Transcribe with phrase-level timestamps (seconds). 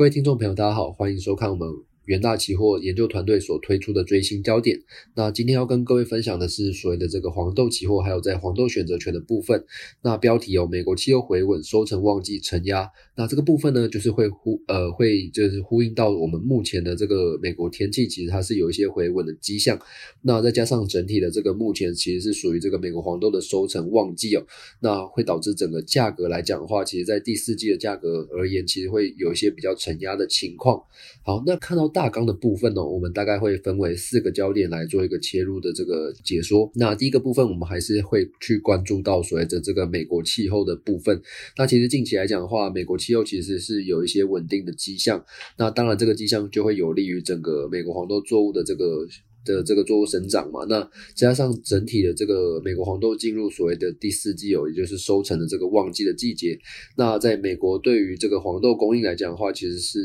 [0.00, 1.68] 各位听众朋友，大家好，欢迎收看我们。
[2.04, 4.80] 元大期货研究团队所推出的最新焦点。
[5.14, 9.64] 那今天要跟各位分享的是所谓的这个黄豆期货，还有在黄豆选择权的部分。
[10.02, 12.90] 那标题有美国汽油回稳，收成旺季承压。
[13.16, 19.78] 那这个部分呢，就是会呼呃会就是呼应到我们目前的这个美国天气，其实它是有一些回稳的迹象。
[20.22, 24.44] 那再加上整体的这个目前其实是属于这个美国黄豆的收成旺季哦，
[24.80, 30.82] 那会导致整个价格来讲的话，其实在第四季的价格而言，其实会有一些比较承压的情况。
[31.22, 32.10] 好，那看到大。
[32.10, 36.68] 纲的部分呢，我们大概会分为四个焦点来做一个切入的这个解说。
[36.74, 41.22] 那第一个部分，我们还是会去关注到所谓的这个美国气候的部分。
[41.56, 45.24] 那其实近期来讲的话，美国气候其实是有一些稳定的迹象。
[45.56, 49.06] 那当然，这个迹象就会有利于整个美国黄豆作物的这个。
[49.44, 56.58] 的这个作物生长嘛，那加上整体的这个美国黄豆进入所谓的第四季哦，也就是收成的这个旺季的季节。
[56.96, 59.98] 那在美国对于这个黄豆供应来讲的话，其实是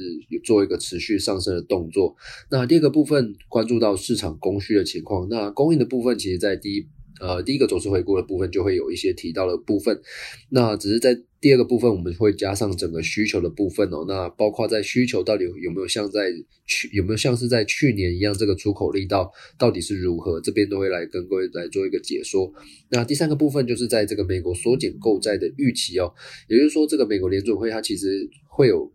[0.44, 2.16] 做一个持续上升的动作。
[2.50, 6.88] 那第二个部分关注到市场供需的情况，那供应的部分其实在第一。
[7.20, 10.02] 呃，第一个走势回顾的部分就会有一些提到的部分，
[10.50, 16.32] 那只是在第二个部分我们会加上整个需求的部分哦，那包括在需求到底有没有像在
[16.66, 22.52] 去有没有像是在去年一样，这个出口力道到底是如何，这边都会来跟各位来做一个解说。
[22.90, 26.14] 那第三个部分就是在这个美国缩减购债的预期哦，
[26.48, 28.92] 也就是说这个美国联准会它其实会有。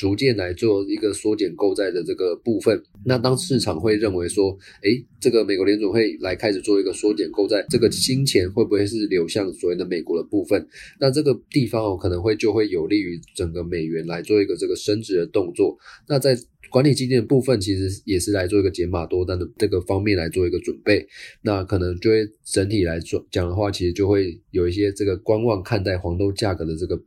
[0.00, 2.82] 逐渐来做一个缩减购债的这个部分。
[3.04, 4.88] 那当市场会认为说，哎，
[5.20, 10.66] 这个美国联储会来开始做一个缩减购债，这个金钱会不会是流向所谓的美国的部分？
[10.98, 15.76] 那这个地方哦，可能会就会有利于整个美元来做一个这个升值的动作。
[16.08, 16.34] 那在
[16.70, 21.06] 管理基金的部分，其实也是来做一个减码多单的这个方面来做一个准备。
[21.42, 26.98] 那可能就会整体来说讲的话，其实就会有一些这个观望看待黄豆价格的这个。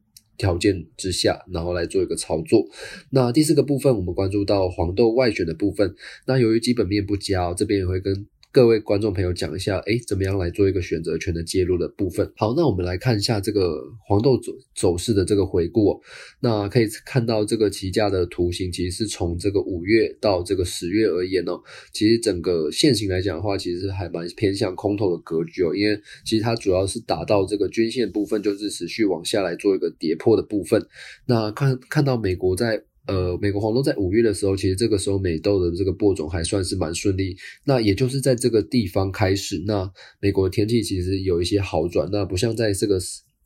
[0.43, 2.67] 条件之下，然后来做一个操作。
[3.11, 5.95] 那第四个部分，我们关注到黄豆外旋的部分。
[6.27, 8.27] 那由于基本面不佳，这边也会跟。
[8.53, 12.31] 各位观众朋友，讲一下，哎，怎么样来做一个选择权的介入的部分？
[12.35, 15.99] 好，那我们来看一下这个黄豆走走势的这个回顾。
[16.39, 21.59] 那可以看到这个期价的图形，其实是从这个五月到这个十月而言哦，
[21.91, 30.79] 其实整个线型来讲的话，其实还蛮偏向空头的格局哦，因为其实它主要是打到这个均线部分，就是持续往下来做一个跌破的部分。
[31.25, 32.83] 那看看到美国在。
[33.07, 37.35] 呃，美国黄豆在五月的时候，其实这个时候美豆的这个播种还算是蛮顺利。
[37.65, 42.09] 那也就是在这个地方开始，那美国的天气其实有一些好转。
[42.11, 42.99] 那不像在这个。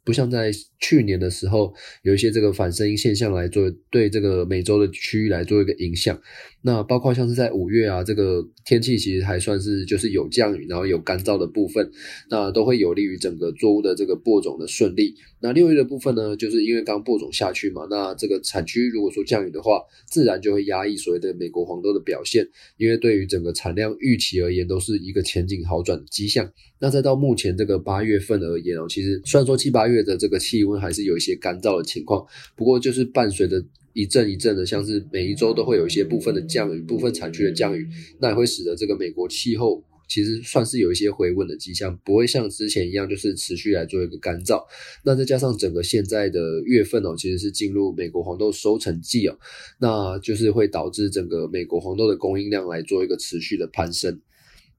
[0.07, 6.18] 不像在去年的时候，有一些这个反声音现象来做对这个美洲的区域来做一个影响。
[6.62, 11.91] 那包括像是在五月啊，这个天气其实还算是就是有降雨，然后有干燥的部分，
[12.29, 15.13] 那都会有利于整个作物的这个播种的顺利。
[15.41, 22.47] 那六月的部分呢，就是因为刚播种下去嘛，那这个产区如果说降雨的话，自然就会压抑所谓的美国黄豆的表现，
[22.78, 26.50] 因为对于整个产量预期而言，都是一个前景好转的迹象。
[26.79, 32.25] 那再到目前这个八月份而言哦，其实虽然说七八月的这个气温还是有一些干燥的情况，
[32.56, 33.63] 不过就是伴随着
[33.94, 37.88] 一阵一阵的，像是每一周都会有一些部分的降雨，部分产区的降雨，
[38.19, 44.63] 那也会使得这个美国气候其实算是有一些回稳的迹象，不会像之前一样就是持续来做一个干燥。
[45.03, 49.38] 那再加上整个现在的月份哦，其实是进入美国黄豆收成季哦，
[49.80, 54.22] 那就是会导致整个美国黄豆的供应量来做一个持续的攀升。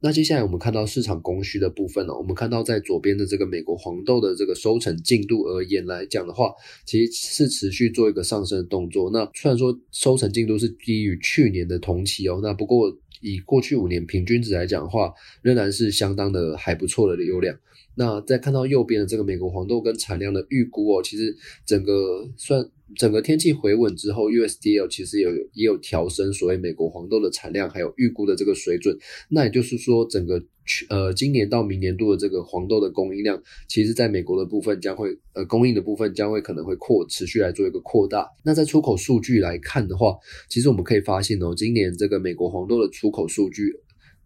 [0.01, 6.53] 那接下来我们看到市场供需的部分呢，我们看到在左边的这个美国黄豆的这个收成进度而言来讲的话，
[6.85, 9.11] 其实是持续做一个上升的动作。
[9.11, 17.59] 那虽然说收成进度是低于去年的同期哦，那不过以过去五年平均值来讲的话，仍然是相当的还不错的流量。
[17.99, 21.37] 那再看到右边的这个美国黄豆跟产量的预估哦，其实
[21.67, 22.65] 整个算
[22.95, 28.97] 整个天气回稳之后，USDL 其实有也有调升所谓美国黄豆的产量还有预估的这个水准。
[29.31, 38.29] 那也就是说，整个去呃今年到明年度的这个黄豆的供应量，其实在美国的部分将会呃供应的部分将会可能会扩持续来做一个扩大。
[38.45, 40.17] 那在出口数据来看的话，
[40.49, 43.75] 其实我们可以发现哦，今年这个美国黄豆的出口数据。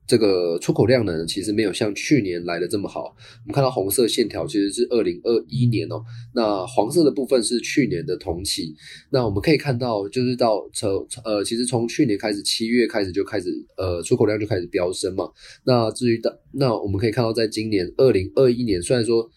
[0.06, 3.14] 这个出口量呢，其实没有像去年来的这么好。
[3.44, 6.02] 我们看到红色线条其实是二零二一年哦，
[6.34, 8.74] 那黄色的部分是去年的同期。
[9.10, 15.30] 那我们可以看到，就是到从呃，其实从去年开始，七月开始就开始呃，出口量就开始飙升嘛。
[15.64, 19.30] 那至于到那我们可以看到，在今年二零二一年，虽然说。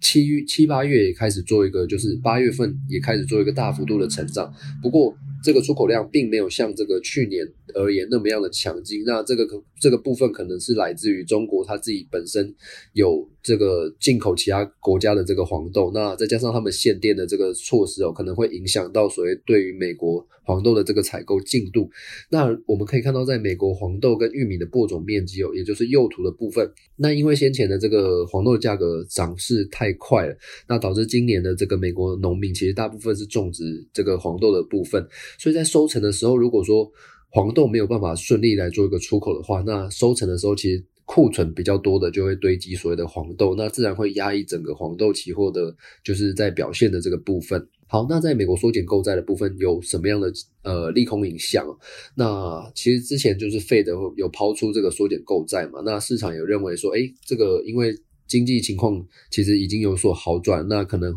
[0.00, 4.48] 七七八月也开始做一个，就是八月份也开始做一个大幅度的成长。
[4.80, 5.12] 不过
[5.42, 9.02] 这个出口量并没有像这个去年而言那么样的强劲。
[9.06, 12.54] 那这个可这个部分可能是来自于中国它自己本身
[12.92, 21.90] 有这个进口其他国家的这个黄豆，那再加上他们限电的这个措施哦，可能会影响到所谓对于美国黄豆的这个采购进度。
[22.30, 30.34] 那我们可以看到，在美国黄豆跟玉米的播种面积哦，也就是幼土的部分，那因为先前的这个黄豆价格涨势太快了，
[30.66, 35.06] 那导致今年的这个美国农民其实大部分是种植这个黄豆的部分，
[35.38, 36.90] 所以在收成的时候，如果说
[37.28, 40.82] 黄豆没有办法顺利来做一个出口的话，那收成的时候其实。
[41.10, 45.74] 库存比较多的就会堆积所谓的黄豆，那自然会压抑整个黄豆期货的，
[46.04, 47.66] 就是在表现的这个部分。
[47.88, 50.32] 好，那在美国缩减购债的部分有什么样的
[50.62, 51.66] 呃利空影响？
[52.14, 57.92] 那其实之前就是费德有抛出这个缩减购债嘛，那市场有认为说，哎，这个因为
[58.26, 61.12] 经济情况其实已经有所好转，那可能。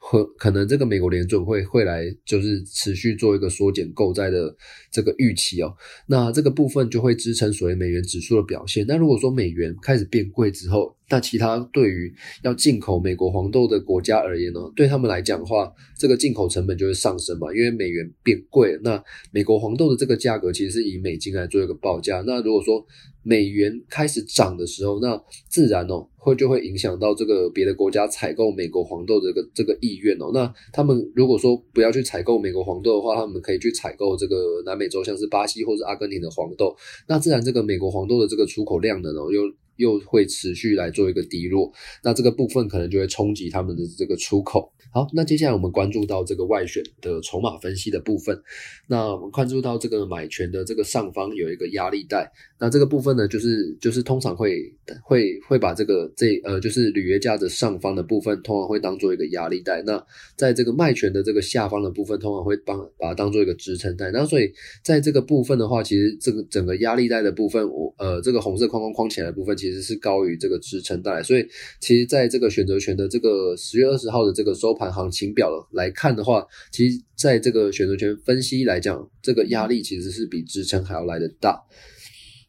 [0.00, 4.56] 可可能这个美国联准会会来，就是持续做一个缩减购债的
[4.92, 5.74] 这个预期哦。
[6.06, 8.86] 那这个部分就会支撑所谓美元指数的表现。
[8.88, 12.12] 那如果说美元开始变贵之后，那其他对于
[12.42, 19.02] 要进口美国黄豆的国家而言呢，对他们来讲的话，这个进口成本就会上升嘛，因为美元变贵，那
[19.32, 22.22] 美国黄豆的这个价格其实是以美金来做一个报价。
[22.26, 22.84] 那如果说
[23.22, 25.18] 美元开始涨的时候，那
[25.48, 30.30] 自然哦会就会影响到这个别的国家采购美国黄豆的这个这个意愿哦。
[30.32, 36.74] 那他们如果说不要去采购美国黄豆的话，他们可以去采购这个南美洲像是巴西或者阿根廷的黄豆。
[37.06, 39.42] 那自然这个美国黄豆的这个出口量呢，又
[39.78, 41.72] 又会持续来做一个低落，
[42.04, 44.70] 那这个部分可能就会冲击他们的这个出口。
[44.90, 48.40] 好，那接下来我们关注到这个外选的筹码分析的部分。
[48.86, 59.82] 那我们关注到这个买权的这个上方有一个压力带，那这个部分呢，就是就是通常会会会把这个这呃就是履约价的上方的部分，通常会当做一个压力带。
[59.82, 60.02] 那
[60.36, 64.10] 在这个卖权的这个下方的部分，通常会帮把它当做一个支撑带。
[64.10, 64.50] 那所以
[64.82, 71.22] 在这个部分的话，其实这个整个压力带的部分，我呃这个红色框框框起来的部分，其实其实是高于这个支撑带。
[71.22, 71.46] 所以
[71.78, 74.74] 其实在这个选择权的这个十月二十号的这个收。
[74.78, 81.60] 盘行情表来看的话，其实在这个选择权分析来讲，这个压力其实是比支撑还要来的大。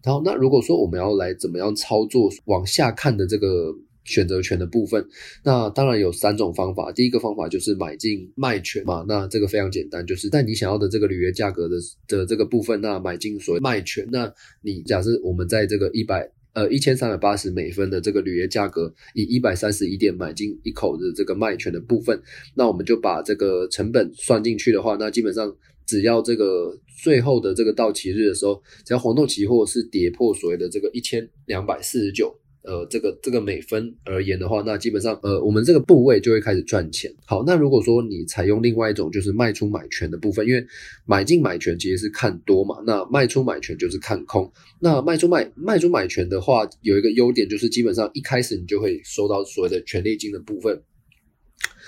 [0.03, 3.73] 然后，那如果说我们要来怎么样操作往下看的这个
[4.05, 5.03] 选择权的部分，
[5.43, 6.91] 那当然有三种方法。
[6.91, 11.77] 第一个方法就是买进卖权嘛，那这个非常简单，就是在你想要的这个履约价格的
[12.07, 14.07] 的这个部分，那买进所谓卖权。
[14.11, 14.31] 那
[14.61, 16.29] 你假设我们在这个一百。
[16.53, 22.19] 呃，一千三百八十美分的这个铝业价格，以一百三十一点买进一口的这个卖权的部分，
[22.55, 25.55] 那我们就把这个成本算进去的话，那基本上
[25.85, 32.35] 只要这个最后的这个到期日的时候，只要黄豆期货是跌破所谓的这个一千两百四十九。
[32.61, 37.09] 呃，这个这个每分而言的话，那基本上呃，我们这个部位就会开始赚钱。
[37.25, 40.65] 好，那如果说你采用另外一种，就是卖出买权的部分，因为
[41.05, 44.51] 买进买权其实是看多嘛，那卖出买权就是看空。
[44.79, 50.81] 那卖出卖卖出买权的话，有一个优点就是基本上一开始你就会收到所谓的权利金的部分，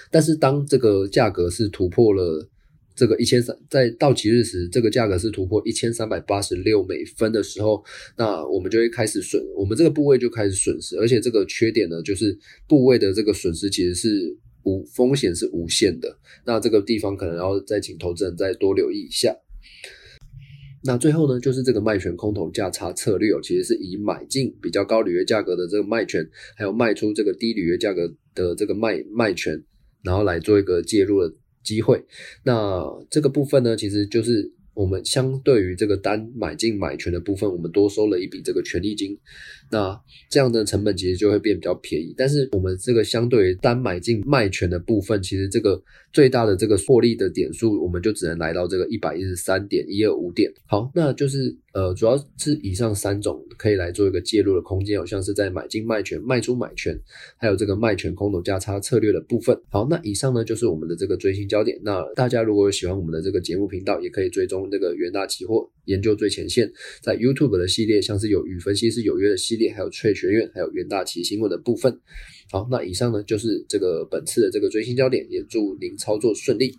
[0.09, 2.47] 但是当这个价格是突破了。
[2.93, 7.83] 这个一千三在到期日时，这个价格是突破一千三百八十六美分的时候，
[8.17, 16.15] 那我们就会开始损，我们这个部位就开始损失，而且这个缺点呢，就是部位的这个损失其实是无风险是无限的，
[16.45, 19.35] 那这个地方可能要再请投资人再多留意一下。
[20.83, 29.63] 那最后呢，就是这个卖权空头价差策略哦，其实是以买进比较高履约价格的这个卖权，还有卖出这个低履约价格的这个卖卖权，
[30.03, 31.33] 然后来做一个介入的。
[31.63, 32.03] 机会，
[32.43, 34.51] 那这个部分呢，其实就是
[34.81, 39.15] 我们相对于这个单买进买权的部分，我们多收了一笔这个权利金，
[39.69, 39.95] 那
[40.27, 42.15] 这样的成本其实就会变比较便宜。
[42.17, 45.79] 但是我们这个相对于单买进卖权的部分，其实这个
[46.11, 50.51] 最大的这个获利的点数，我们就只能来到这个一百一十三点一二五点。
[50.65, 51.55] 好，那就是。
[51.73, 56.93] 呃，主要是以上三种可以来做一个介入的空间，好像是在买进卖权、卖出买权，
[57.37, 59.57] 还有这个卖权空头价差策略的部分。
[59.69, 61.79] 好，那以上呢就是我们的这个追星焦点。
[61.81, 66.71] 那大家如果有喜欢我们的这个节目频道，也可以追踪这个元大期货研究最前线，
[67.03, 71.99] 在 YouTube 的系列，像是有与分析师有约的系列，还有翠学院，还有元大期新闻的部分。
[72.49, 76.73] 好，那以上呢就是这个本次的这个追星焦点，也祝您操作顺利。